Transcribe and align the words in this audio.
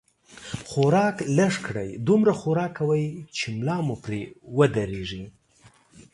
خوراک 0.69 1.17
لږ 1.37 1.53
کړئ، 1.67 1.89
دومره 2.07 2.31
خوراک 2.39 2.71
کوئ، 2.79 3.05
چې 3.37 3.45
ملا 3.57 3.77
مو 3.85 3.95
پرې 4.03 4.21
ودرېږي 4.57 5.23